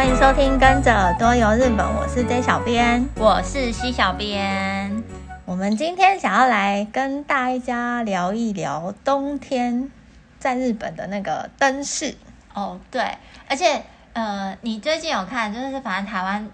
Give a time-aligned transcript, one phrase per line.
[0.00, 5.04] 欢迎收听《跟着耳朵游日本》，我是 J 小编，我是 C 小编。
[5.44, 9.92] 我们今天想要来跟大家聊一聊冬天
[10.38, 12.14] 在日本的那个灯饰
[12.54, 13.14] 哦，对，
[13.46, 13.82] 而且
[14.14, 16.48] 呃，你最近有看，就是反正台湾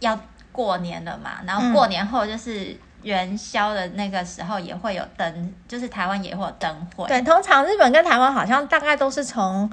[0.00, 0.18] 要
[0.50, 7.06] 过年了嘛，然后过年后就是元宵的那个时候也会有灯，就是台湾也会有灯会。
[7.06, 9.70] 对，通常日本跟台湾好像大概都是从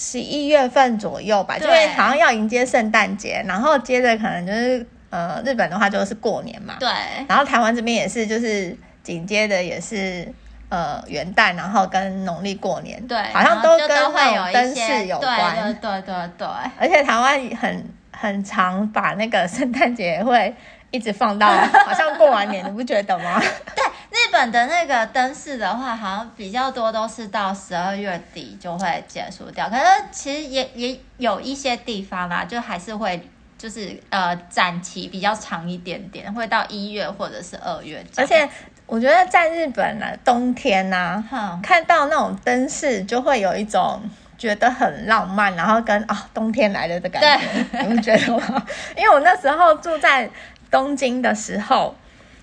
[0.00, 6.88] 十一月份左右吧，因为好像要迎接圣诞节，然后接着可能就是呃，日本的话就是过年嘛，对，
[7.28, 10.32] 然后台湾这边也是，就是紧接着也是
[10.68, 16.46] 呃元旦，然后跟农历过年，对，好像都跟那种灯饰有关，对对对对，
[16.78, 20.54] 而且台湾很很常把那个圣诞节会
[20.90, 23.40] 一直放到好像过完年，你不觉得吗？
[23.74, 23.84] 对。
[24.10, 29.68] 日本的那个灯饰的话，好像比较多都是到十二月底就会结束掉。
[29.68, 33.28] 可是其实也也有一些地方啦，就还是会
[33.58, 38.04] 就是呃展期比较长一点点，会到一月或者是二月。
[38.16, 38.48] 而且
[38.86, 44.00] 我觉得在日本呢、啊，冬天呢、啊，嗯、看到那种灯饰就会有一种
[44.38, 48.66] 觉得很浪漫，然后跟啊、哦、冬天来了的感觉，你们觉得吗？
[48.96, 50.28] 因为我那时候住在
[50.70, 51.94] 东京的时候。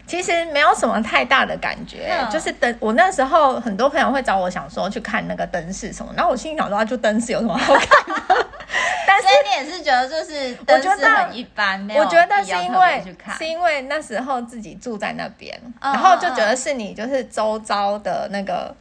[0.07, 2.77] 其实没有什么太大的感觉，嗯、就是灯。
[2.79, 8.47] 我那时候很多朋友会找我，想说去看那个灯饰什么，然后我心里想说，就灯饰有什么好看的？
[9.07, 13.03] 但是你也是觉得就是灯饰很一般，我觉得是因为
[13.35, 18.75] 是因为那时候自己住在那边，嗯、然后就觉得是你就是周遭的那个。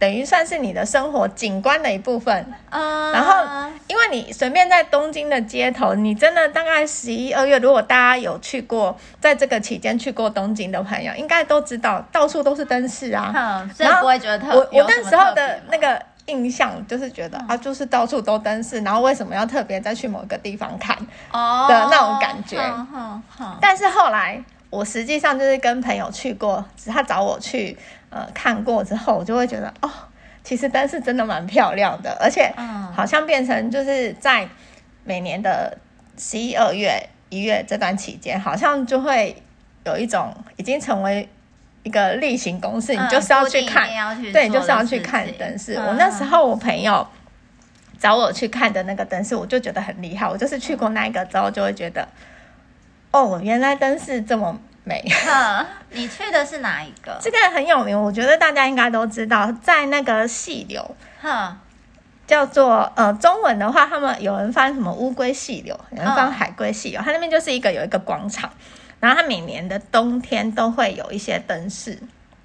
[0.00, 14.80] 等于算是你的生活景观的一部分，嗯，然后因为你随便在东京的街头，你真的大概十一二月，如果大家有去过，在这个期间去过东京的朋友，应该都知道到处都是灯饰啊，嗯，所以不会觉得特别。
[14.80, 21.04] 我我那时候的那个印象就是觉得、嗯、啊，就是到处都灯饰，然后为什么要特别再去某个地方看的
[21.90, 22.56] 那种感觉，
[23.60, 27.76] 但是后来我实际上就是跟朋友去过，他找我去。
[28.12, 29.88] 呃，看过之后，我就会觉得哦，
[30.42, 32.52] 其实灯饰真的蛮漂亮的，而且
[32.92, 34.48] 好像变成就是在
[35.04, 35.78] 每年的
[36.18, 39.40] 十一二月、一月这段期间，好像就会
[39.84, 41.28] 有一种已经成为
[41.84, 43.88] 一个例行公事，嗯、你就是要去看，
[44.20, 45.76] 去对，就是要去看灯饰。
[45.76, 47.06] 嗯、我那时候我朋友
[47.96, 50.28] 找我去看的那个灯饰，我就觉得很厉害。
[50.28, 52.08] 我就是去过那一个之后，就会觉得
[53.10, 54.58] 哦，原来灯饰这么。
[54.82, 55.04] 美，
[55.90, 57.16] 你去的是哪一个？
[57.20, 61.54] 这个很有名，我觉得大家应该都知道，在那个细流，哈，
[62.26, 68.50] 叫做呃，中文的话，他们有人翻什么乌龟细流，有人翻海龟细流，它那边就是一个有一个广场，
[68.98, 71.96] 然后它每年的冬天都会有一些灯饰，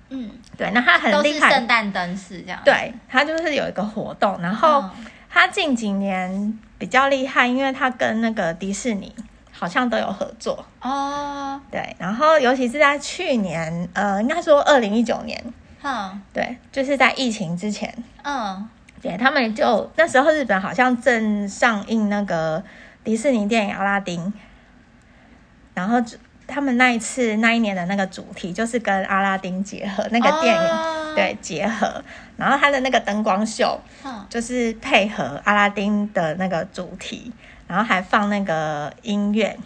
[0.10, 4.84] 嗯，对，那它很厉害，圣诞灯饰这样，对，它就是有一个活动，然后
[5.30, 9.16] 它近几年比较厉害，因为它跟那个迪士尼。
[9.58, 10.66] 好像都有合作。
[10.82, 15.42] 哦，对，然后尤其是在去年，呃，应该说二零一九年，
[15.82, 17.94] 嗯，对，就是在疫情之前，
[18.24, 18.68] 嗯，
[19.02, 22.62] 对，他们就那时候日本好像正上映那个
[23.04, 24.20] 迪士尼电影《阿拉丁》，
[25.74, 26.04] 然后
[26.46, 32.04] 他们那一次那一年的那个主题就是跟阿拉丁结合，那个电影、哦、对结合，
[32.36, 33.80] 然后他的那个灯光秀，
[34.30, 37.32] 就是配合阿拉丁的那个主题。
[37.68, 39.58] 然后还放那个音乐，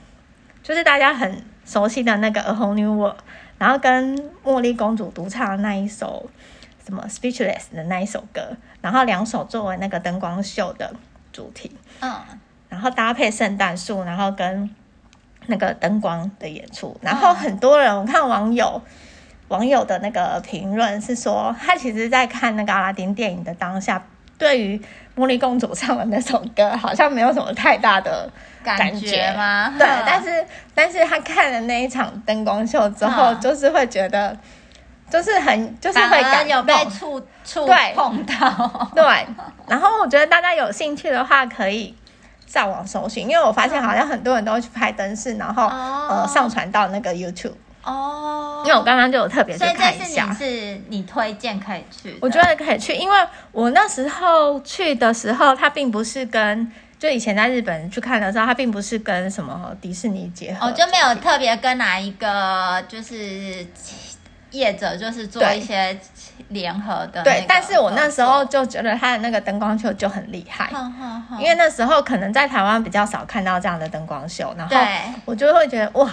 [0.63, 3.17] 就是大家很熟悉的那个《A Whole New World》，
[3.57, 6.29] 然后跟茉莉公主独唱的那一首
[6.85, 10.93] 什么《Speechless》的那一首歌，然后两首作为那个灯光秀的
[11.33, 12.13] 主题，嗯，
[12.69, 14.73] 然后搭配圣诞树，然后跟
[15.47, 18.81] 那个灯光的演出，然后很多人我看网友
[19.49, 24.01] 网友的那个评论是说，他其实在看那个阿拉丁电影的当下。
[24.39, 24.81] 对于
[25.15, 28.27] 茉莉公主唱的那首歌，好像没有什么太大的
[28.63, 29.71] 感觉，吗？
[29.77, 34.35] 对，但是但是他看了那一场灯光秀之后，嗯、就是会觉得，
[35.09, 39.03] 就是很就是会感有被触触碰到，对。
[39.03, 39.27] 对，
[39.67, 41.93] 然后我觉得大家有兴趣的话，可以
[42.47, 47.53] 上网搜寻，因为我发现好像很多人都会去拍灯饰，然后、哦、呃上传到那个 YouTube。
[47.83, 50.45] 哦，因为我刚刚就有特别去看一下，是
[50.89, 53.17] 你，你推荐可以去，我觉得可以去，因为
[53.51, 63.65] 我那时候去的时候，它并不是跟就以前在日本去看的时候，它并不是跟什么迪士尼结合，哦，就没有特别跟哪一个就是
[64.51, 65.97] 业者就是做一些
[66.49, 70.69] 联合的，对，但是我那时候就觉得它的那个灯光秀就很厉害，
[71.39, 74.75] 因为那时候可能在台湾比较少看到这样的灯光秀，然后
[75.23, 76.09] 我就会觉得哇。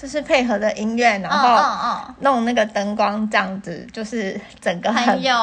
[0.00, 5.34] 就是配合的音乐，然后弄那个灯光这样子，就是整个很，很有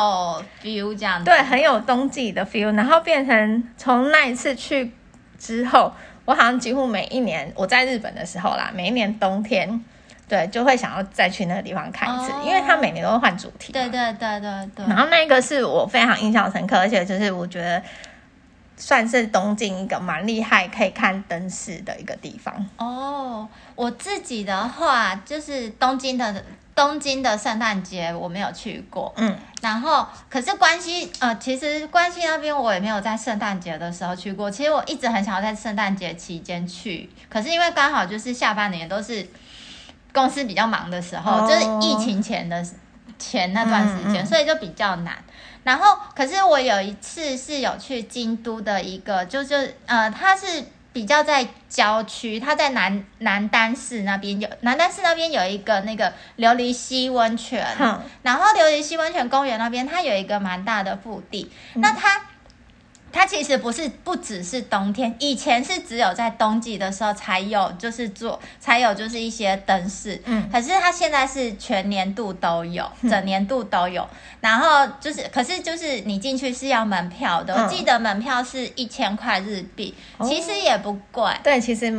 [0.63, 1.25] feel 这样子。
[1.25, 4.94] 对，很有冬季的 feel，然后变成从那一次去
[5.38, 5.92] 之后，
[6.24, 9.84] 我好像几乎每一年我在日本的时候啦，每一年冬天，
[10.30, 13.74] 对，就会想要再去那个地方看一次，哦、因为它每年都会换主题。
[13.74, 14.86] 对对对对对。
[14.88, 17.84] 然后那个是我非常印象深刻，而且就是我觉得
[18.77, 22.54] 算是东京一个蛮厉害可以看灯饰的一个地方。
[22.77, 26.44] 哦，我自己的话就是东京的。
[26.75, 34.51] 东京的圣诞节我没有去过，嗯，然后可是关西，呃，其实关西那边我也没有在圣诞节的时候去过。
[34.51, 39.25] 其实我一直很想要在圣诞节期间去，可是因为刚好就是下半年都是
[40.13, 42.62] 公司比较忙的时候，哦、就是疫情前的
[43.18, 45.18] 前那段时间，嗯嗯、所以就比较难。
[45.65, 50.63] 然后，可是我有一次是有去京都的一个，就是呃，它是。
[50.95, 62.21] 比较在郊区，它在南南丹市那边有南丹市那边有一个那个琉璃溪温泉，嗯、然后琉璃溪温泉公园那边它有一个蛮大的腹地，嗯、那它。
[63.15, 70.21] 它其实不是不只是冬天，以前是只有在冬季的时候才有，就是做才有就是一些灯饰。
[70.25, 74.03] 嗯，可是它现在是全年度都有，整年度都有。
[74.03, 81.31] 嗯、然后就是，可是就是你进去是要门票的，嗯、我记得门票是一千块日币，哦、其实也不贵。
[81.41, 81.89] 对，其实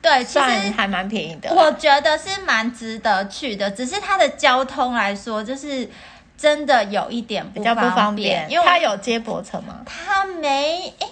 [0.00, 1.52] 对，其实还蛮便宜的。
[1.52, 5.90] 我觉得是蛮值得去的，只是它的交通来说，就是。
[6.36, 9.80] 真的有一点不比较不方便，因为他有接驳车吗？
[9.86, 11.06] 他没，哎，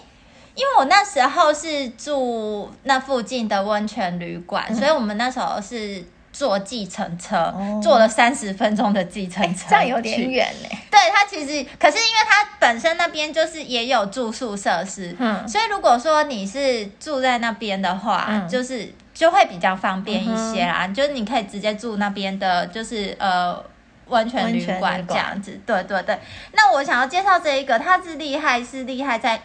[0.57, 10.79] 因为我那时候是住那附近的温泉旅馆，嗯、所以我们那时候是坐计程车，哦、坐了三十分钟的计程车，这样有点远嘞。
[10.91, 23.63] 对，他其实，可是因为他本身那边就是也有住宿设施，嗯，所以如果说你是住在那边的话，嗯、就是就会比较方便一些啦，嗯、就是你可以直接住那边的，就是呃。
[24.11, 26.19] 温泉旅馆这样子，对对对。
[26.53, 29.41] 那我想要介绍这一个，它是厉害是厉害在，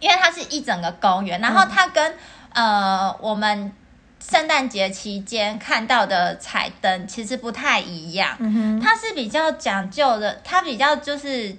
[0.00, 2.12] 因为它是一整个公园，然后它跟、
[2.54, 2.66] 嗯、
[3.04, 3.72] 呃我们
[4.18, 11.54] 圣诞节期间看到的彩灯其实不太一样，嗯、它是比较讲究的，它比较就是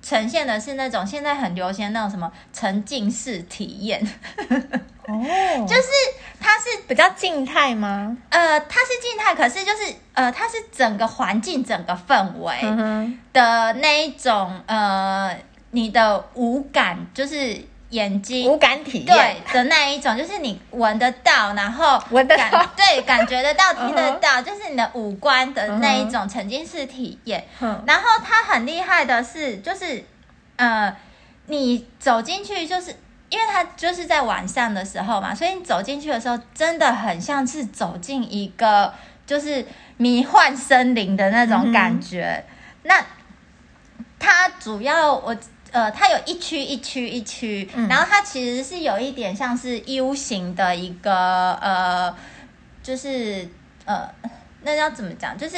[0.00, 4.06] 呈现的是那种现在很流行那种什么沉浸式体验。
[5.08, 5.88] 哦，就是
[6.40, 8.16] 它是比较静态吗？
[8.28, 12.56] 呃，它是静态，可是就是呃，它是整个环境、整个氛围
[13.32, 15.36] 的那一种呃，
[15.70, 17.56] 你的五感就是
[17.90, 27.46] 眼睛五感体验对的那一种，就是你闻得到，然后闻得到，对，感觉得到，听得到，就是你的五官的那一种沉浸式体验。
[27.86, 30.04] 然后它很厉害的是，就是
[30.56, 30.96] 呃，
[31.46, 32.96] 你走进去就是。
[33.28, 38.94] 因为它就是在晚上的时候嘛，所以你走进去的时候，真的很像是走进一个
[39.26, 42.44] 就是迷幻森林的那种感觉。
[42.44, 42.44] 嗯、
[42.84, 43.04] 那
[44.18, 45.36] 它主要我
[45.72, 52.14] 呃，它有一区一区一区，嗯、然后它其实是有一点像是 U 型的一个呃，
[52.82, 53.48] 就是
[53.84, 54.08] 呃，
[54.62, 55.36] 那要怎么讲？
[55.36, 55.56] 就是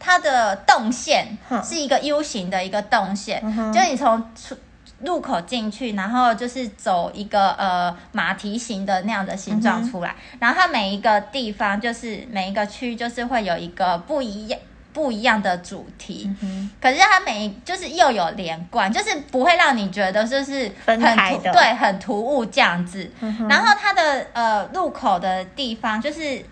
[0.00, 4.56] 它的动线是一个 U 型的一个动线，嗯、就你从出。
[5.04, 14.58] 入口进去，然后就是走一个呃马蹄形的那样的形状出来，嗯、然后它每一个地方就是每一个区就是会有一个不一样
[14.92, 23.10] 不一样的主题，嗯、可是它每一就是又有连贯，就是不会让你觉得就是很对，很突兀这样子。
[23.20, 26.44] 嗯、然后它的呃入口的地方就是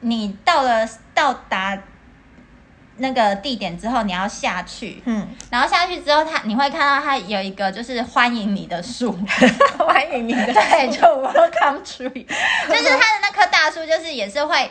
[0.00, 1.78] 你到了到达。
[3.02, 9.18] 那个地点之后，你要下去，嗯，然后下去之后，它你会看到它有一个就是欢迎你的树，
[9.76, 12.24] 欢迎你的树， 对，就 Welcome Tree，
[12.70, 14.70] 就是它的那棵大树，就是也是会，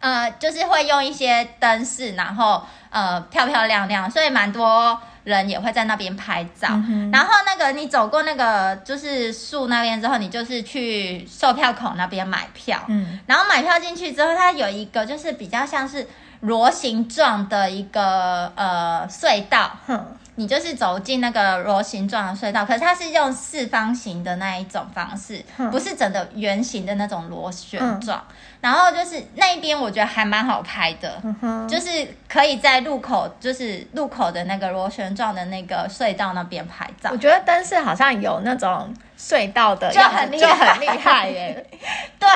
[0.00, 6.68] 呃，就是会用一些灯饰，然后呃漂漂亮亮，所以蛮多人也会在那边拍照。
[6.72, 16.06] 嗯、然后那个你走过那个就是树那边之后，你就是去售票口那边买票，嗯，然后买票进去之后，它有一个就是比较像是。
[16.44, 20.06] 螺形状的一个呃隧道，哼。
[20.36, 28.18] 你就是走进那个螺形状的隧道，可是它是用四方形的那一种方式，哼不是整个圆形的那种螺旋状。
[28.28, 37.10] 嗯、然后就是那一边我觉得还蛮好拍的，嗯、就是可以在路口，就是路口的那个螺旋状的那个隧道那边拍照。
[37.12, 41.66] 我觉得灯饰好像有那种隧道的，就很厉害，就很厉害耶。
[42.18, 42.28] 对，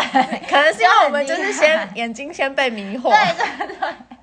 [0.49, 3.11] 可能是因为我们就是先眼睛先被迷惑。
[3.11, 4.18] 对对对。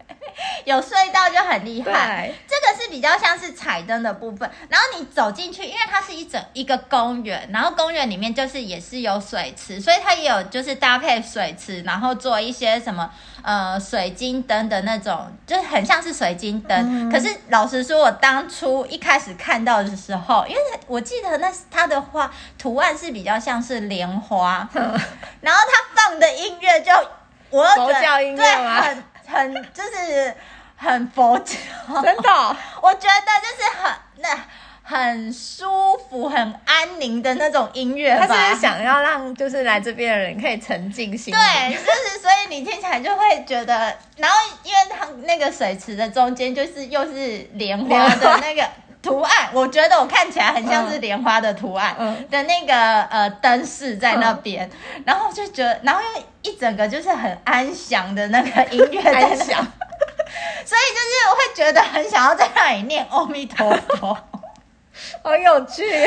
[0.64, 2.32] 有隧道就很厉害。
[2.48, 13.10] 这个是比较像是彩灯的部分，然后你走进去，因为它是一整一个公园，然后公园里面就是也是有水池，所以它也有就是搭配水池，然后做一些什么
[13.44, 17.10] 呃水晶灯的那种，就是很像是水晶灯。
[17.10, 25.00] 嗯、可是老实说，我当初一开始看到的时候，因为我记得那它的话图案是比较像是莲花，嗯、
[25.42, 26.92] 然后它放的音乐就
[27.50, 28.84] 我佛教音乐吗？
[29.26, 30.36] 对，很很就是。
[30.78, 31.56] 很佛教，
[32.04, 34.28] 真的，我觉得就是很那
[34.84, 38.28] 很舒服、很安宁的那种音乐吧。
[38.28, 41.34] 他是想要让就是来这边的人可以沉浸心。
[41.34, 48.70] 对，就是所以你听起来就会觉得，然后因为它那个水池的中间就是又是莲花的那个
[49.06, 51.96] 图案，我觉得我看起来很像是莲花的图案
[52.30, 54.70] 的那个呃灯饰在那边，
[55.06, 59.66] 然后就觉得，然后又一整个就是很安详的那个音乐在响。
[60.66, 64.18] 所以就是我会觉得很想要在那里念阿弥陀佛，
[65.26, 65.82] 好有趣。
[65.82, 66.06] 对，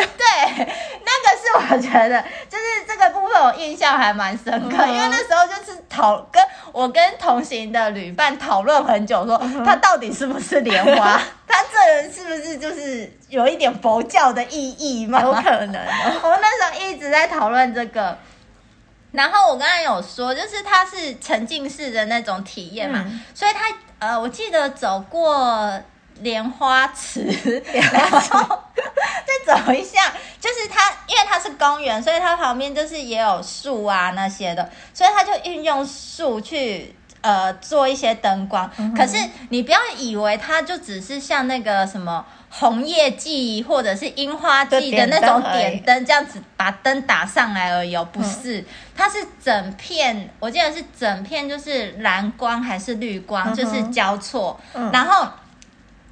[1.05, 15.21] 那个是我觉得就是这个部分我印象还蛮深刻，嗯、因为那时候就是讨跟我跟同行的旅伴讨论很久，说他到底是不是莲花， 他这人是不是就是有一点佛教的意义吗？
[15.21, 16.21] 有可能、哦。
[16.23, 18.17] 我们那时候一直在讨论这个。
[19.11, 23.75] 然后我刚才有说，就是它是沉浸式的那种体验嘛，嗯、所以它
[24.07, 25.81] 呃，我记得走过
[26.21, 27.23] 莲花池，
[27.73, 36.95] 然后再走一下，就是它，因为它是公园，所以它旁边就是也有树啊那些的，所以它就运用树去。
[37.21, 39.17] 呃，做一些灯光，嗯、可是
[39.49, 55.29] 你不要以为它就只是像那个什么红叶季或者是樱花季的那种点灯这样子把灯打上来而已，不是，嗯、它是整片，我记得是整片就是蓝光还是绿光，嗯、就是交错，嗯、然后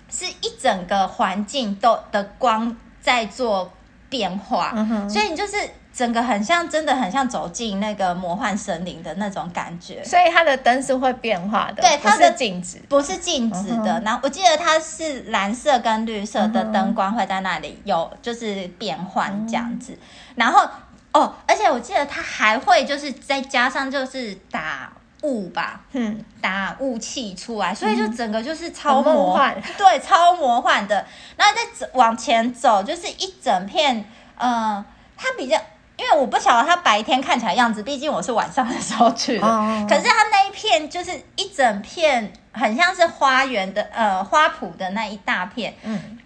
[0.08, 3.72] 是一整个环境都的光在做
[4.08, 5.56] 变化，嗯、所以你就是。
[5.96, 10.04] 整个很像，真的很像走进那个魔幻森林的那种感觉。
[10.04, 13.98] 所以它的灯是会变化的，对，它是静止，不是静止的。
[13.98, 14.04] Uh.
[14.04, 19.92] 然后我记得它是蓝色跟绿色的灯光会在那里有就是变换这样子。
[19.94, 19.96] Uh.
[20.34, 20.68] 然后
[21.14, 24.92] 哦，而且我记得它还会就是再加上就是打
[25.22, 31.04] 雾吧，嗯，打雾气出来，所以就整个就是超魔幻， 对，超魔幻的。
[31.36, 33.96] 然后再往前走，就是一整片，
[34.36, 34.84] 嗯、呃，
[35.16, 35.56] 它比较。
[35.98, 39.46] 因为我不晓得它白天看起来样子，毕竟我是晚上的时候去的。
[39.46, 39.88] Oh.
[39.88, 45.74] 可是它那一片就是一整片，很像是花园的呃花圃的那一大片。
[45.82, 46.18] 嗯，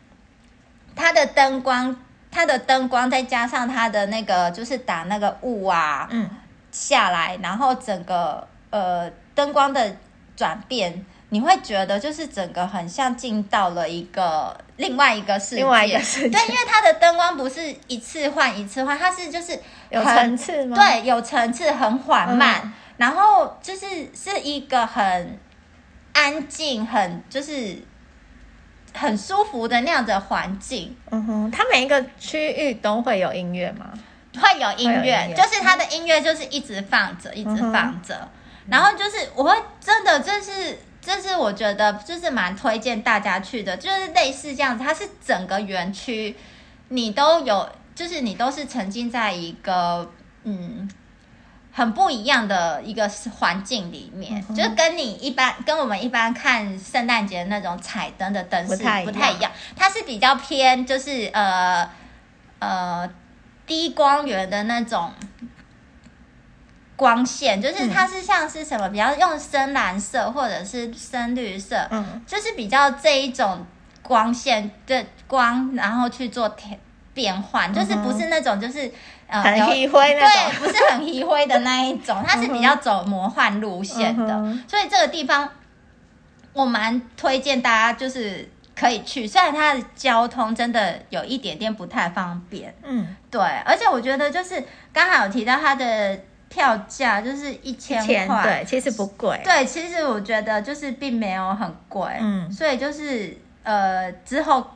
[0.96, 1.94] 它的灯光，
[2.32, 6.28] 它的灯光再加上它的那个就是打那个雾啊，嗯，
[6.72, 9.96] 下来，然后整个呃灯光的
[10.34, 11.04] 转变。
[11.32, 16.28] 你会觉得就是整个很像进到了一个另外一个世界，另外一个世界。
[16.28, 19.56] 对，因为它的灯光不是一次换一次换，它是就是
[19.90, 20.76] 有层次吗？
[20.76, 25.38] 对，有层次，很缓慢，嗯、然后就是是一个很
[26.12, 27.78] 安静、很就是
[28.92, 30.96] 很舒服的那样的环境。
[31.12, 33.92] 嗯哼，它每一个区域都会有音乐吗？
[34.34, 38.28] 会有音乐，就是它的音乐就是一直放着，一直放着，
[38.70, 40.78] 然后就是我会真的就是。
[41.02, 46.36] 这是我觉得就是蛮推荐大家去的，就是类似这样子，它是整个园区
[46.88, 50.12] 你都有，就是你都是沉浸在一个
[50.44, 50.86] 嗯
[51.72, 53.08] 很不一样的一个
[53.38, 61.88] 环境里面，嗯、就是跟你一般跟我们一般看圣诞节那种彩灯的灯饰不太一样，它是比较偏就是呃
[62.58, 63.08] 呃
[63.66, 65.10] 低光源的那种。
[67.00, 73.64] 光线就是它是像是什么，比较用深蓝色或者是深绿色，嗯，就是比较这一种
[74.02, 76.78] 光线的光，然后去做变
[77.14, 78.92] 变换，就是不是那种就是
[79.26, 84.34] 呃很黑灰那种，对，不是很黑灰的那一种， 它是比较走魔幻路线的，
[84.68, 85.48] 所以这个地方
[86.52, 96.20] 我蛮推荐大家就是可以去，虽然它的交通真的有一点点不太方便，嗯，对，而且我觉得就是刚好有提到它的。
[96.50, 99.40] 票价就是一千块，对，其实不贵。
[99.44, 104.68] 对，其实我觉得就是并没有很贵，嗯，所以就是呃之后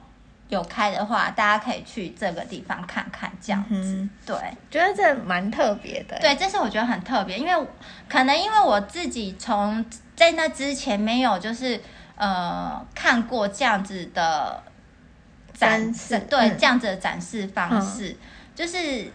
[0.49, 3.75] 有开的话，大家可以去这个地方看看，这样子。
[3.75, 4.37] 嗯、对，
[4.71, 6.17] 觉得这蛮特别的。
[6.21, 7.67] 对，这是我觉得很特别，因为
[8.09, 11.81] 可能因为我自己从在那之前没有就是
[12.15, 14.63] 呃看过这样子的
[15.53, 18.17] 展示，对，嗯、这样子的展示方式，嗯、
[18.55, 19.11] 就是。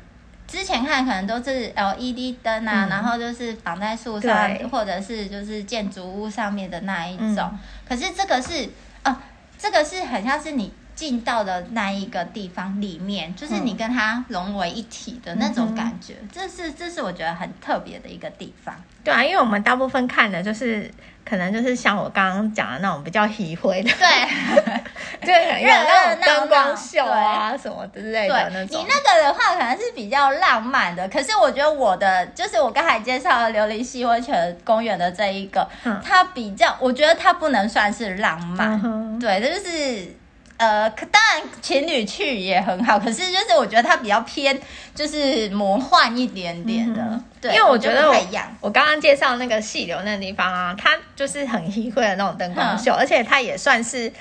[0.49, 7.37] 之前看可能都是 LED 灯啊，嗯、然后就是绑在树上，或者是就是建筑物上面的那一种。
[7.37, 8.67] 嗯、可是这个是，
[9.05, 9.15] 哦，
[9.57, 10.73] 这个是很像是你。
[10.99, 18.75] 进到的那一个地方里面，就是你跟它融为一体的那种感觉，嗯、这是这是我觉得很特别的一个地方。
[19.01, 20.91] 对啊，因为我们大部分看的就是
[21.23, 28.81] 可能就是像我刚刚讲的那种比较喜灰的，对， 就很有那种灯光秀啊什么之类的那种。
[28.81, 40.19] 你那个的话可能是比较浪漫的，可是我觉得我的就是我刚才介绍的琉璃溪温泉公园的这一个，嗯、它比较，我觉得它不能算是浪漫，嗯、对，这就是。
[40.59, 44.59] 呃，可当然情侣去也很好，可是就是我觉得它比较偏，
[44.93, 47.01] 就是魔幻一点点的。
[47.01, 48.15] 嗯、对，因为我觉得我
[48.59, 54.11] 我刚刚介绍那个细流那个地方啊，它就是很稀会的那种灯光秀，嗯、而且它也算是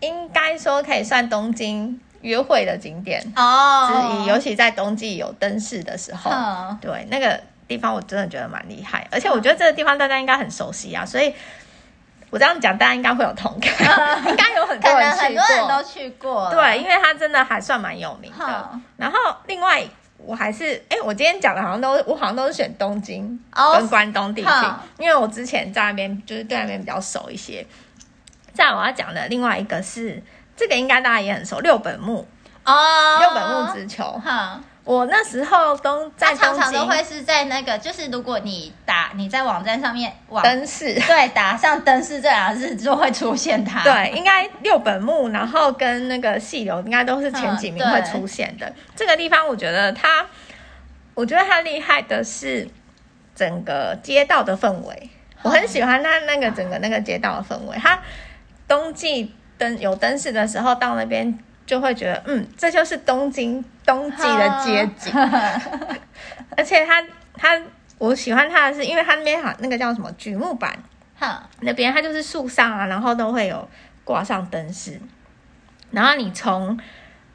[0.00, 6.30] 应该说可以算东京约会的景点哦之一，尤其在冬季有灯饰的时候。
[6.30, 11.32] 嗯、对，那个地方我真的觉得蛮厉害，而且我觉得这个地方大家应该很熟悉啊，所以。
[12.30, 13.72] 我这样讲，大家应该会有同感，
[14.28, 16.50] 应该有很多人去过，很多人都去过。
[16.50, 18.70] 对，因为它真的还算蛮有名的。
[18.72, 19.16] 嗯、然后
[19.46, 19.82] 另外，
[20.18, 23.38] 我还是哎、欸，我今天讲的好像都，我好像都是选东京
[23.74, 27.64] 跟关东地区，哦、因为我之前在那边就是对那边比较熟一些。
[28.52, 30.22] 再来我要讲的另外一个是，
[30.56, 32.26] 这个应该大家也很熟，六本木
[32.64, 34.20] 哦，六本木直球。
[34.86, 43.82] 嗯我那时候都在东京，常常都会是在那个，就是如果你打你在网站上面网灯饰，对，打上灯饰这两个字就会出现它。
[43.82, 48.72] 对，应该六本木，然后跟那个细流应该都是前几名会出现的。
[48.94, 50.24] 这个地方我觉得它，
[51.14, 52.68] 我觉得它厉害的是
[53.34, 55.10] 整个街道的氛围，
[55.42, 57.76] 我很喜欢它那个整个那个街道的氛围。
[57.78, 57.98] 它
[58.68, 61.36] 冬季灯有灯饰的时候到那边。
[61.66, 65.12] 就会觉得，嗯，这就是东京冬季的街景，
[66.56, 67.02] 而且它
[67.34, 67.60] 它
[67.98, 70.78] 我喜欢它的是，因为它那边好那个叫什么榉木板，
[71.18, 71.42] 哈。
[71.60, 73.68] 那边它就是树上啊，然后都会有
[74.04, 75.00] 挂上灯饰，
[75.90, 76.78] 然后你从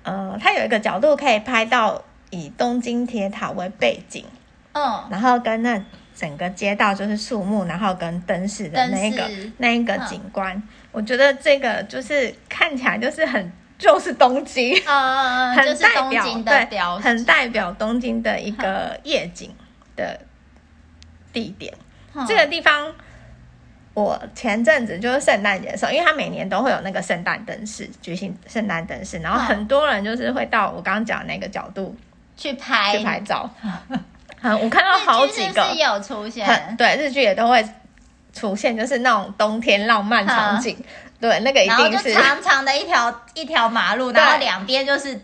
[0.03, 4.23] 呃，它有一个角度可以拍到以东京铁塔为背景，
[4.71, 5.83] 嗯，然后跟那
[6.15, 13.51] 整个街道就是树木，然后跟灯饰的那一个那一个景观，嗯、我觉得这个就是看起来就是很。
[13.81, 19.49] 就是东京，嗯，很代表对，很代表东京的一个夜景
[19.95, 20.19] 的
[21.33, 21.73] 地点。
[22.13, 22.93] 嗯、这个地方，
[23.95, 31.97] 我前阵子就是圣诞节的时候，因为它每年都会有那个圣诞灯饰举行圣诞灯饰，然后很多人就是会到我刚刚讲那个角度
[32.37, 32.95] 去拍。
[32.95, 33.49] 去拍照。
[34.43, 35.73] 嗯，我看到好几个。
[35.73, 37.67] 日有出现，对，日剧也都会
[38.31, 40.77] 出现，就是那种冬天浪漫场景。
[40.79, 40.85] 嗯
[41.21, 42.09] 对，那个一定是。
[42.09, 45.21] 然后就长长的一条一条马路，然后两边就是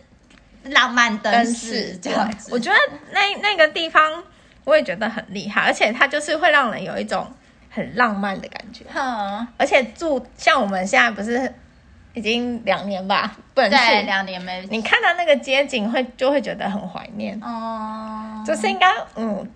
[0.66, 2.52] 浪漫灯饰这样子。
[2.54, 2.78] 我觉得
[3.12, 4.24] 那那个地方
[4.64, 7.30] 我也觉得很厉害，而且它就是会让人有一种
[7.72, 8.86] 很浪漫的感觉。
[8.94, 9.48] 嗯。
[9.58, 11.52] 而且住像我们现在不是
[12.14, 14.66] 已经两年吧，不能去两年没。
[14.70, 17.38] 你看到那个街景会就会觉得很怀念。
[17.42, 18.44] 哦。
[18.46, 19.52] 就是应该嗯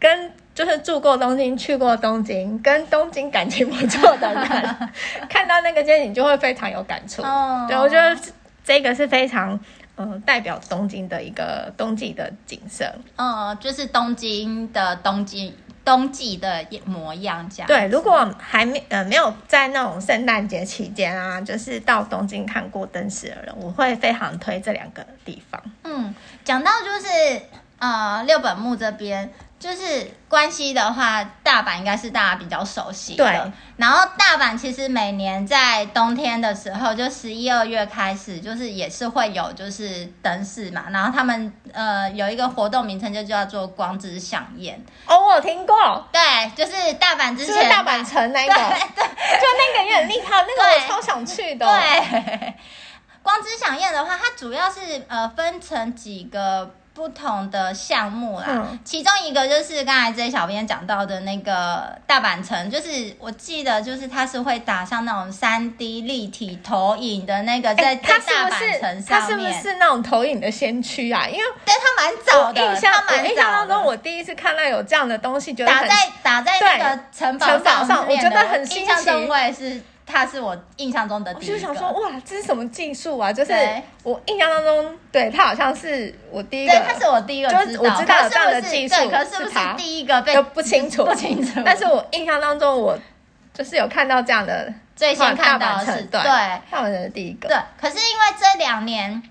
[0.00, 0.32] 跟。
[0.54, 4.88] 就是住过东京、去过东京、跟东京感情不错的人，
[5.28, 7.22] 看到那个街景就会非常有感触。
[7.22, 7.66] Oh.
[7.68, 8.16] 对，我觉得
[8.62, 9.58] 这个是非常
[9.96, 12.84] 呃代表东京的一个冬季的景色。
[13.16, 17.66] 哦，uh, 就是东京的冬季冬季的模样这样。
[17.66, 25.60] 对，如果还没呃没有在那种圣诞节期间啊，就是到东京看过灯饰的人，我会非常推这两个地方。
[25.82, 26.14] 嗯，
[26.44, 27.42] 讲到就是
[27.80, 29.28] 呃六本木这边。
[29.64, 33.24] 就是关西的话，大阪应该是大家比较熟悉的。
[33.24, 33.52] 对。
[33.78, 40.84] 然后大阪其实每年在冬天的时候，就十一二月开始，就是也是会有就是灯饰嘛。
[40.90, 44.84] 然后他们呃有一个活动名称就叫做光之响宴。
[45.06, 45.74] 哦，我有听过。
[46.12, 46.20] 对，
[46.54, 51.64] 就是大阪之前大阪城那个，对，对就那个也很厉害，那个我超想去的。
[51.64, 52.54] 对。
[53.22, 56.74] 光之响宴的话，它主要是呃分成几个。
[56.94, 71.26] 不同的项目啦，嗯、其中一个就是刚才这小编讲到的那个大阪城，就是我记得就是它是会打上那种三 D 立体投影的那个在，在、欸、在大阪城上面，它是不是那种投影的先驱啊？
[71.26, 72.92] 因为对它蛮早的，印象。
[73.24, 78.80] 印象当中，我第一次看到有这样的东西，觉得打在打在那个城堡上，上我觉得很新奇。
[78.82, 79.82] 印象中我也是。
[80.06, 83.32] 它是我印象中的第一个，我就想说哇，这是什么技术啊？
[83.32, 83.52] 就是
[84.02, 91.60] 我印象当中，对他好像是我第一个，对，他是我第一个知道，我知道有这样的技术，可是不是第一个被不清楚，不清楚。
[91.64, 92.98] 但是我印象当中，我
[93.52, 96.20] 就是有看到这样的，最先看到的是对，
[96.70, 97.48] 他们的第一个。
[97.48, 99.22] 对，可是因为这两年。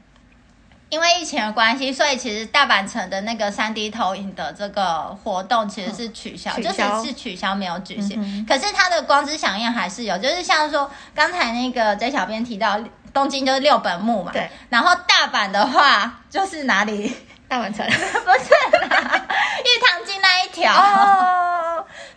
[0.93, 8.21] 因为疫情的关系，所以其实大阪城的那个三 D 投影的这个活动其实是取消，嗯、取消就是是取消没有举行。
[8.21, 12.79] 嗯、可是它的光之响应还是有，就是像说刚才那个 J 小编提到，
[13.11, 14.47] 东京就是六本木嘛，对。
[14.69, 17.11] 然后大阪的话就是哪里？
[17.47, 17.83] 大阪城？
[17.89, 19.25] 不是啦，
[19.65, 20.71] 玉堂金那一条。
[20.71, 21.52] 哦。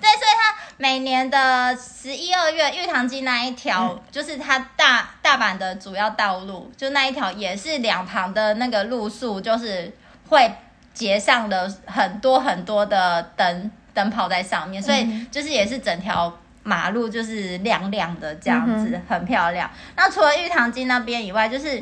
[0.01, 9.93] 对，所以它每年的十一二月，玉堂津那一条、嗯、就是它大大阪的主要道路，就那一条也是两旁的那个路树，就是
[10.29, 10.55] 会
[10.93, 16.33] 结上了很多很多的灯灯泡在上面，所以就是也是整条。
[16.69, 19.71] 马路就是亮亮的这样子，嗯、很漂亮。
[19.95, 21.81] 那除了玉堂津那边以外，就是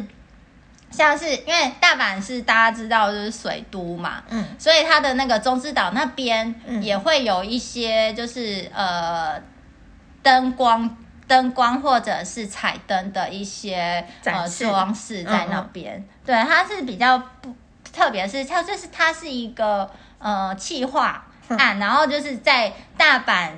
[0.94, 9.42] 像是因为大阪是大家知道就是水都嘛，嗯，所以它的那个中之岛那边也会有一些就是、嗯、呃
[10.22, 16.02] 灯光灯光或者是彩灯的一些呃装饰在那边。
[16.24, 17.54] 对，它是比较不
[17.92, 23.50] 特别，是它就是它是一个呃气化案，嗯、然后就是在大阪。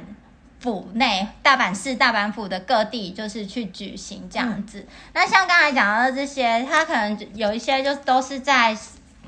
[0.67, 4.81] 府内大阪市大阪府的各地就是去举行这样子。
[4.81, 8.77] 嗯、那像刚才讲的这些，它可能有一些就都是在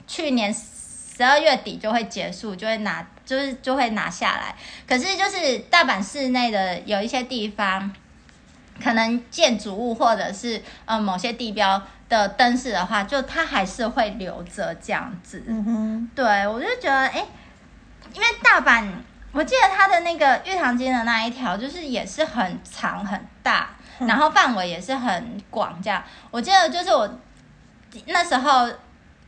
[0.09, 4.57] 去年十二月底就会结束，就会拿就是就会拿下来。
[4.89, 7.93] 可是就是大阪市内的有一些地方，
[8.83, 15.45] 可能建筑物或者是呃某些地标的灯饰的话，就它还是会留着这样子。
[15.47, 17.25] 嗯哼，对我就觉得哎，
[18.13, 18.89] 因为大阪。
[19.33, 25.81] 我记得它的那个玉堂街的那一条，就是也是很长很大，然后范围也是很广。
[25.83, 27.09] 这样，我记得就是我
[28.07, 28.69] 那时候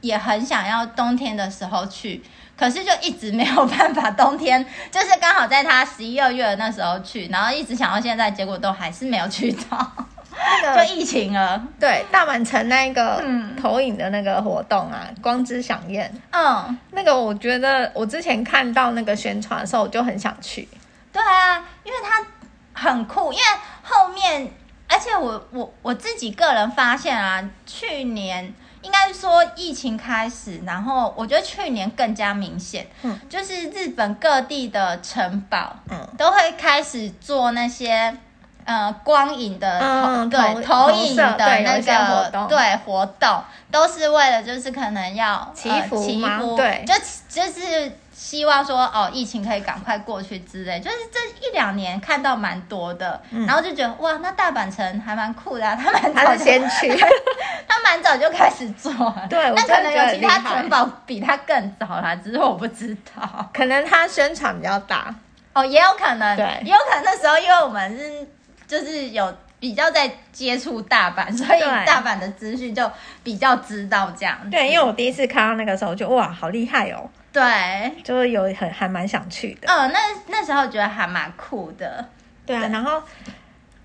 [0.00, 2.24] 也很想要冬天的时候去，
[2.56, 4.10] 可是就一直没有办法。
[4.10, 9.92] 冬天就是刚好在它十一二月的那时候去，然后一直想到现在，结果都还是没有去到。
[10.32, 13.22] 那个就疫情了，对，大阪城那个
[13.60, 20.68] 投影的那个活动啊，嗯、光之响宴，嗯，那个我觉得我之前看到那个宣传的时候，我就很想去。
[21.12, 22.24] 对啊，因为它
[22.72, 23.44] 很酷，因为
[23.82, 24.50] 后面，
[24.88, 38.16] 而且我我我自己个人发现啊，去年应该说疫情开始，然后我觉得去年更加明显，嗯，就是日本各地的城堡，嗯，都会开始做那些。
[38.64, 46.94] 呃，光影的投、嗯、对投，影的那个活动，对活动都是为了就是可能要祈福、呃、祈福，对，就
[47.28, 50.78] 就是希望说哦，疫情可以赶快过去之类。
[50.78, 56.88] 就是这一两年看到蛮多的，嗯、然后就觉得哇，那大阪城还蛮酷的、啊，他蛮早先去，
[57.66, 58.92] 他蛮早就开始做，
[59.28, 65.14] 对，那可能有其他城堡比他更早啦，只是我不知道，可能他宣传比较大
[65.54, 68.28] 哦，也有可能，对，也有可能那时候因为我们是。
[68.70, 72.88] 就是有比较在接触大阪， 所以大阪的资讯就
[73.24, 74.38] 比较知道这样。
[74.48, 77.10] 对，因为我第一次看到那个时候就哇，好厉害哦。
[77.32, 79.66] 对，就是有很还蛮想去的。
[79.66, 82.08] 嗯，那那时候觉得还蛮酷的。
[82.46, 83.02] 对啊，对然后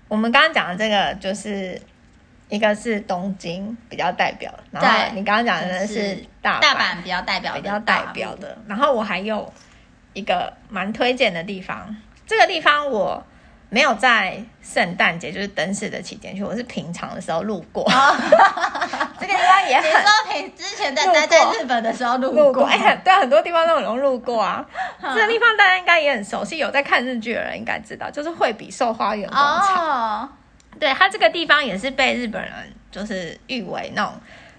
[0.06, 1.80] 我们刚刚讲的这个就是
[2.48, 8.56] 一个是东京比较代表，然后你刚刚讲的是大大阪比较代表比较代表的。
[8.68, 9.52] 然后我还有
[10.12, 13.26] 一个蛮推荐的地方，这个地方我。
[13.68, 17.82] 没有在圣诞节，就是灯饰的期间去，我是平常的时候路过。
[17.82, 18.16] Oh,
[19.18, 19.90] 这个地方也很。
[19.90, 24.64] 你说平之前在待在日本的时候路过，路过哎呀，对，很多地方都很容易路过啊。
[25.00, 30.20] 这个地方大家应该也很熟悉，有在看日剧的人应该知道，就是惠比寿花园广场。
[30.20, 30.28] Oh.
[30.78, 32.52] 对，它这个地方也是被日本人
[32.92, 34.12] 就是誉为那种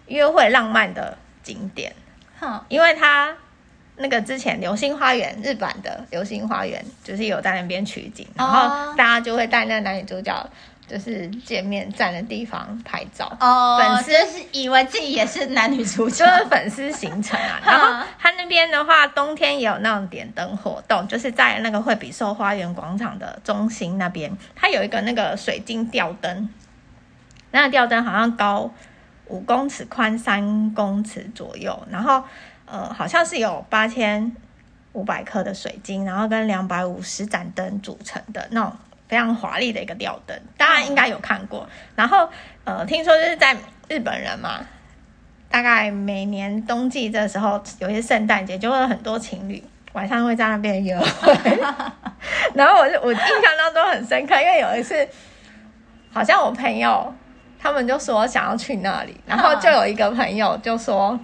[0.08, 1.96] 约会浪漫的景点。
[2.40, 3.36] 哼，因为它。
[3.98, 10.50] 那个之前《流星花园》日版的《流星花园》就是有在那边取景，然后大家就会带那个男女主角
[10.88, 13.36] 就是见面站的地方拍照。
[13.40, 17.60] 哦，粉丝是以为自己也是男女主角，就是粉丝行程啊。
[17.66, 26.48] 然后他那边的话，冬天也有那种点灯活动，就是在那个惠比寿花园广场的中心那边，它有一个那个水晶吊灯，
[27.50, 28.72] 那个吊灯好像高
[29.26, 32.24] 五公尺，宽三公尺左右，然后。
[32.70, 34.30] 呃，好像是有八千
[34.92, 38.74] 五百克的水晶，然后跟两百五十盏灯组成的那种
[39.08, 41.66] 非常华丽的一个吊灯，大家应该有看过。
[41.96, 42.28] 然后，
[42.66, 43.56] 呃，听说就是在
[43.88, 44.60] 日本人嘛，
[45.50, 51.34] 大概每年冬季这时候，有些圣诞节就会有很多情侣晚上会在那边约会。
[52.54, 55.08] 然后我就我印象当中很深刻，因为有一次，
[56.12, 57.14] 好像我朋友
[57.58, 61.18] 他们就说想要去那里，然后就有一个朋友就说。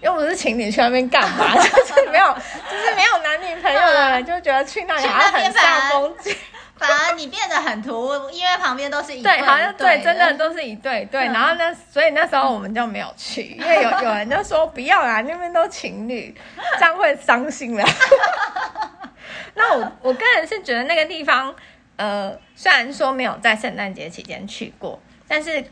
[0.00, 2.34] 又不是请你去那边干嘛， 就是没有，
[2.70, 6.34] 就是没有男女朋友的人就觉得去那里好像很煞风景，
[6.76, 11.26] 反而你变得很突兀，因为旁边都是一对，好像对，真的都是一对对。
[11.26, 16.34] 然后那，所以那时候我们就没有去，因为有有人就说不要啦，那边都情侣，
[16.78, 17.84] 这样会伤心了。
[19.54, 21.54] 那我我个人是觉得那个地方，
[21.96, 25.62] 呃，虽然说没有在圣诞节期间去过，但是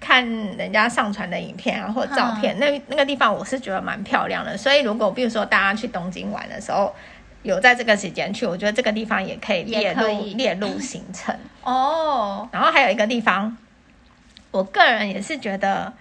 [0.00, 4.56] 看人家上传的影片啊或照片，那那个地方我是觉得蛮漂亮的。
[4.56, 6.94] 所以如果比如说大家去东京玩的时候，
[7.42, 12.48] 有在这个时间去，我觉得这个地方也可以列入列入行程 哦。
[12.52, 13.56] 然后还有一个地方，
[14.50, 15.92] 我个人也是觉得，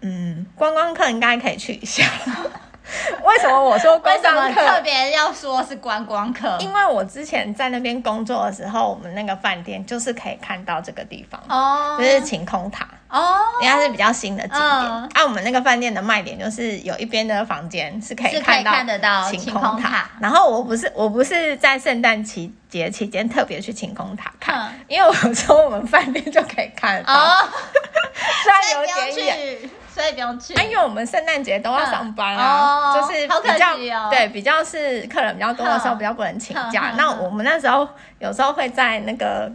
[0.00, 2.04] 嗯，观光客应该可以去一下。
[3.24, 6.56] 为什么我说观光客特别要说是观光客？
[6.60, 14.60] 因为我之前在那边工作的时候，我们那个饭店就是可以看到这个地方哦，就是晴空塔哦，应该是比较新的景点。
[14.62, 20.08] 啊，我们那个饭店的卖点就是有一边的房间是可以看到得到晴空塔。
[20.20, 27.14] 然后我不是我不是在圣诞期节期间特别去晴空塔看，因为我说我们饭店就可以看到，
[28.42, 29.70] 虽然有点远。
[29.92, 36.92] 所以不用去，因为我们圣诞节都要上班啊，嗯、就是比较、哦、对，比较是客人比较多的时候，比较不能请假。
[36.98, 39.50] 那我们那时候有时候会在那个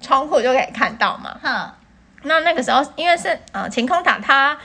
[0.00, 1.36] 窗户就可以看到嘛。
[1.42, 1.70] 嗯、
[2.22, 4.56] 那那个时候因为是呃晴空塔它。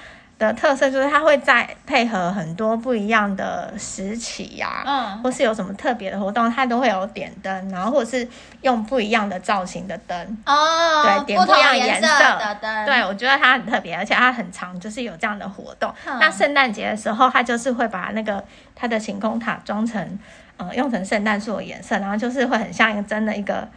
[0.47, 8.27] 的特色就是它会再配合很多不一样的时期呀、啊，嗯，或是有什么特别的活动，它都会有点灯，然后或者是
[8.61, 15.93] 用不一样的造型的灯哦，对，点不一样颜色的灯，对，我觉得它很特别，而且它很长，就是有这样的活动。
[16.05, 18.43] 嗯、那圣诞节的时候，它就是会把那个
[18.75, 20.19] 它的晴空塔装成，
[20.57, 23.67] 呃，用成圣诞树的颜色，然后就是会很像一个真的一个。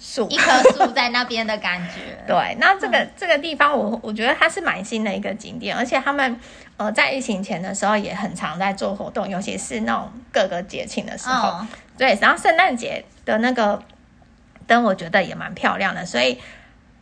[0.00, 2.56] 树一棵树在那边的感觉， 对。
[2.58, 6.40] 那这个、嗯、这个地方我，我我觉得它是蛮新的一个景点，而且他们
[6.78, 11.48] 呃在疫情前的时候也很常在做活动，尤其是那种各个节庆的时候。
[11.48, 11.66] 哦、
[11.98, 13.82] 对，然后圣诞节的那个
[14.66, 16.38] 灯，我觉得也蛮漂亮的，所以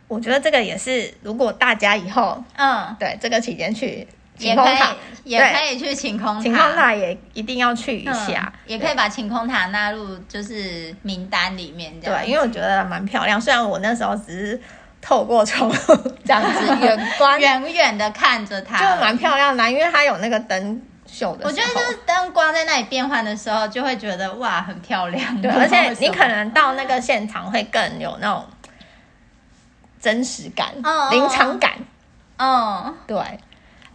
[0.09, 4.05] 我觉得这个也是，如果大家以后嗯对这个期间去。
[4.39, 11.99] 晴空塔也可以，也可以去晴空塔，晴空塔也一定要去一下，嗯、也可以把晴空塔纳入就是名单里面。
[11.99, 13.39] 对，因为我觉得蛮漂亮。
[13.39, 14.61] 虽然我那时候只是
[15.01, 19.69] 透过窗户这样子远观， 远远的看着它，就蛮漂亮的。
[19.69, 25.41] 因为它有那个灯秀的，我觉得就是灯光在那里变换的时候，就会觉得哇，很漂亮。
[25.41, 28.45] 对，而且你可能到那个现场会更有那种
[30.01, 30.73] 真实感、
[31.11, 31.73] 临场感。
[32.37, 33.17] 嗯，对。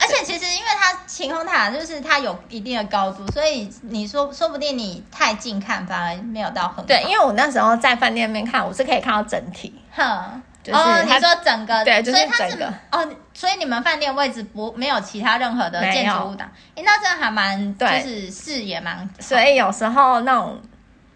[0.04, 6.84] 而且其实，因为它晴空塔就是它有一定的高度，所以你说说不定你太近看反而没有到很高。
[6.84, 9.74] 对，因为我那时候在饭店里面看，我是可以看到整体。
[9.90, 19.08] 哼，就是哦，你说整个对，就是整个哦，所以你们饭店位置不没有其他任何的建筑物挡，哎，那这样还蛮，就是视野蛮。
[19.18, 20.60] 所以有时候那种。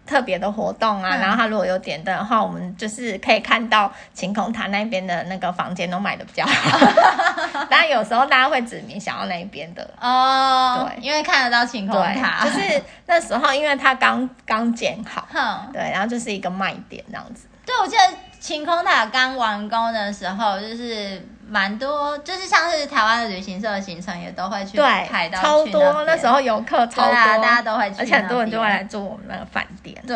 [0.09, 6.79] 特别的活动啊，然后他如果有点灯的话，我们就是可以看到晴空塔那边的那个房间都买的比较好。
[7.69, 9.87] 当然有时候大家会指明想要那一边的。
[10.01, 15.27] 哦，对，因为看得到晴空塔，就是那时候因为它刚刚建好，
[15.71, 17.47] 对，然后就是一个卖点这样子。
[17.63, 18.01] 对，我记得
[18.39, 30.01] 晴空塔刚完工的时候，就是蛮多，就是像是台湾的旅行社的行程也都会去排到超多，那时候游客超多，大家都会去，而且很多人就会来住我们那个饭店。
[30.07, 30.15] 对，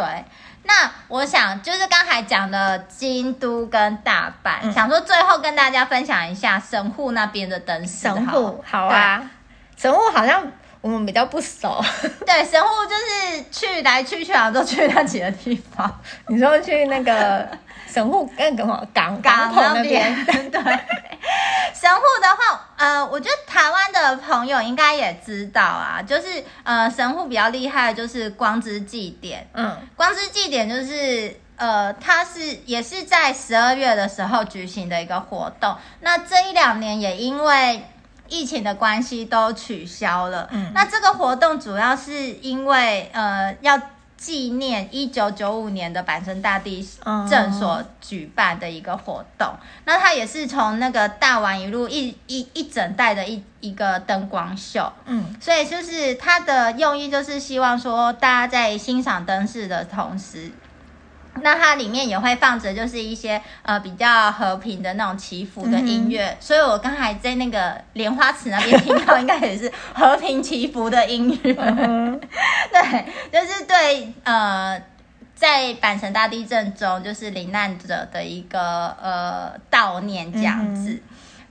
[0.64, 8.04] 那我想就是刚才讲的京都跟大阪，嗯、想说最后跟大家分享一下神户那边的灯饰。
[8.04, 9.30] 神户好啊，
[9.76, 10.42] 神户好像
[10.80, 11.84] 我们比较不熟。
[12.26, 16.00] 对，神户就是去来去去好像都去那几个地方。
[16.30, 17.50] 你说去那个。
[17.94, 20.12] 神户跟什么港港口那边？
[20.26, 20.62] 对，
[21.74, 29.48] 神户的话，呃，我觉得台湾的朋友应该也知道啊，就是呃，神户比较厉害的就是光之祭典。
[29.54, 35.76] 嗯，光之祭典就是呃，它是也是在十二月的时候举行的一个活动。
[36.00, 37.86] 那这一两年也因为
[38.28, 40.50] 疫情的关系都取消了。
[40.52, 43.80] 嗯，那这个活动主要是因为呃要。
[44.24, 46.88] 纪念一九九五年的阪神大地
[47.30, 60.50] 震所举办的一个活动，嗯、那它也是从那个大丸一路一一一整带的一一个灯光秀，嗯，所以就是它的用意就是希望说大家在欣赏灯饰的同时。
[61.42, 71.56] 那它里面也会放着，就是一些呃比较和平的那种祈福的音乐，嗯、所以我刚才在那个莲花池那边听到，应该也是和平祈福的音乐。
[71.58, 72.20] 嗯、
[72.72, 74.82] 对，就是对呃，
[75.36, 80.92] 在阪神大地震中就是罹难者的一个呃悼念这样子。
[80.92, 81.02] 嗯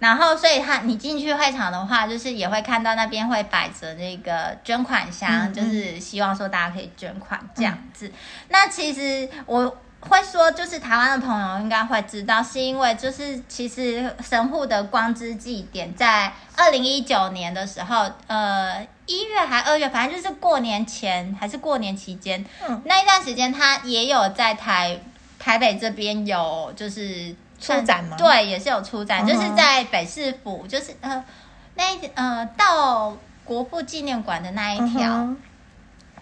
[0.02, 8.08] 然后，所以他你进去会场的话，就是也会看到那边会摆着那个捐款箱，就是希望说大家可以捐款这样子。
[8.08, 8.12] 嗯、
[8.48, 24.98] 那其实我会说，就是台湾的朋友应该会知道，是因为就是其实神户的光之祭典在二零一九年的时候，呃，一月还二月，反正就是过年前还是过年期间，嗯，那一段时间他也有在台
[25.38, 27.32] 台北这边有就是
[27.62, 28.16] 出展吗？
[28.18, 31.24] 对，也是有出展，嗯、就是在北市府，就是呃
[31.76, 35.40] 那一呃到国父纪念馆的那一条，嗯、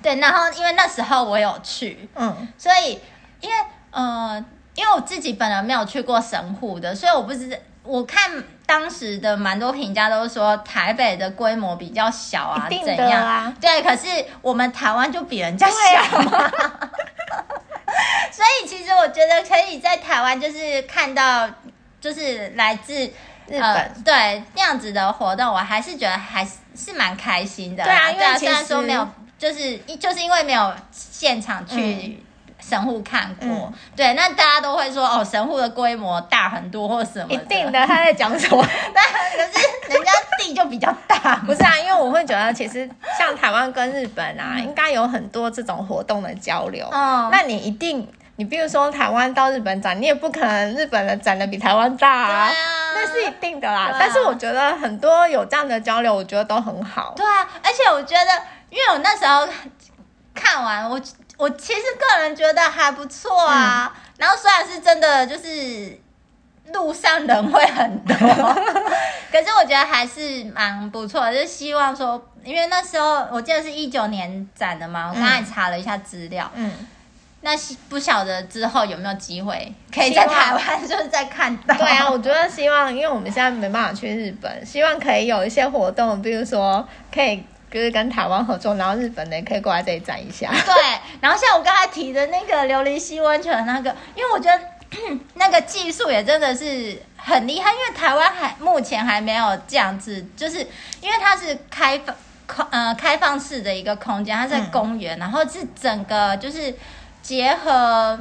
[0.01, 3.01] 对，然后因为那时候我有去，嗯，所以。
[3.43, 3.57] 因为
[3.91, 7.57] 呃，因为我自己本人没有去过神户的，所以我不知道。
[7.83, 8.31] 我看
[8.67, 13.51] 当时的蛮多评价都是说台北的规模比较小啊，怎样啊？
[13.59, 14.07] 对，可是
[14.43, 16.51] 我们台湾就比人家小嘛。
[18.01, 21.49] 啊、 所以其实我觉得可以在台湾就是看到，
[22.01, 23.13] 就是来自日
[23.59, 27.85] 本、呃、对那样子的活动，我还是觉得还是是蛮开心的。
[27.85, 29.09] 对啊，因为虽然说没有，
[29.39, 32.23] 就是就是因为没有现场去。
[32.71, 37.33] 嗯神户看过，嗯、对，那大家都会说哦，神户的规模大很多或什么。
[37.33, 38.65] 一定的，他在讲什么？
[38.95, 41.35] 但可是人家地就比较大。
[41.45, 46.87] 不是啊，因为我会觉得，其实像台湾跟日本啊，嗯、应该有很多这种活动的交流。
[46.93, 47.29] 哦。
[47.33, 48.07] 那你一定，
[48.37, 52.51] 你比如说台湾到日本展，你也不可能日本的展的比台湾大啊。
[52.95, 53.87] 那是一定的啦。
[53.87, 57.15] 啊、但是我觉得很多有这样的交流，我觉得都很好。
[57.17, 58.31] 对啊，而且我觉得，
[58.71, 59.49] 因为我那时候
[60.33, 61.01] 看完我。
[61.41, 65.99] 我其实个人觉得还不错啊，嗯、然后虽然是真的就是
[66.75, 68.15] 路上人会很多，
[69.33, 71.33] 可是我觉得还是蛮不错的。
[71.33, 76.71] 就是希望说，因为那时候我记得是一九年展的嘛，我刚才查了一下资料，嗯，
[77.41, 77.53] 那
[77.89, 81.75] 不晓得之后有没有机会可以在台湾就是在看到。
[81.75, 87.43] 对啊，我觉得希望，因为我们现在没办法去日本，希望可以有一些活动，比如说可以。
[87.71, 90.51] 就是跟台湾合作，然后日本的也可以过来这里站一下。
[90.67, 90.75] 对，
[91.21, 94.61] 然后像我刚才提的那个琉璃溪温泉那个，因为我觉得
[95.35, 100.59] 那个技术也真的是很厉害，因为台湾还目前还没有这样子，就是
[101.01, 106.75] 因为它是开放空呃开放式的一个空间，它在公园，然后是整个就是
[107.23, 108.19] 结合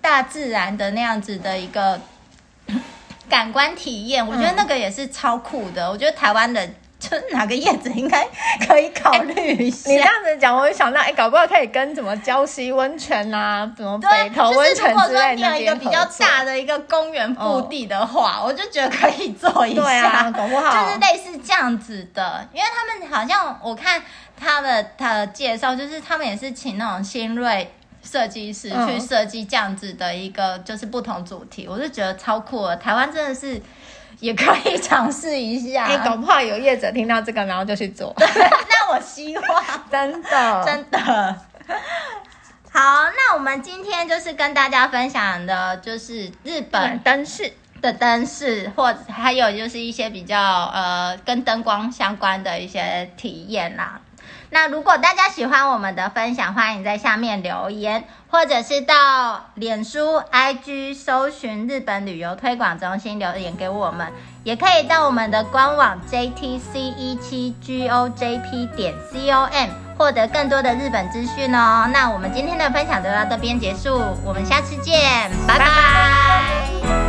[0.00, 2.00] 大自然的那样子的一个
[3.28, 5.90] 感官体验，我觉得那个也是超酷的。
[5.90, 6.66] 我觉得台湾的。
[7.08, 8.26] 就是哪个叶子应该
[8.66, 9.90] 可以考虑一下？
[9.90, 15.14] 欸、你这样子讲，我就想到，哎、欸，搞不好可以跟什么礁溪温泉啊，什么北投温泉之类的。
[15.14, 19.82] 就是如果说你有一个比较大的一个公园腹地的话，哦、我就觉得可以做一下。
[19.82, 24.02] 对啊，搞不好就是类似这样子的，因为他们好像我看
[24.38, 32.76] 他的他的介绍，就是他们也是请那种新锐设计师去设计这样子的一个就是不同主题，嗯、我就觉得超酷的。
[32.76, 33.60] 台湾真的是。
[34.20, 38.14] 也可以尝试一下， 哎，搞不好有业者听到这个，然后就去做。
[38.18, 39.44] 那我希望
[39.90, 41.34] 真的真的好。
[42.72, 50.38] 那我们今天就是跟大家分享的，就是日本灯饰的灯饰，或者还有就是一些比较
[50.72, 54.00] 呃跟灯光相关的一些体验啦。
[54.50, 64.12] 那如果大家喜欢我们的分享，欢迎在下面留言，或者是到脸书、IG 搜寻日本旅游推广中心留言给我们，
[64.44, 71.88] 也可以到我们的官网 JTC 一七 GOJP 点 COM 获得更多的日本资讯哦。
[71.92, 77.05] 那我们今天的分享就到这边结束，我们下次见，拜拜。